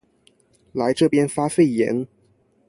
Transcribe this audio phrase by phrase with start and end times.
[0.71, 2.07] 來這邊發廢言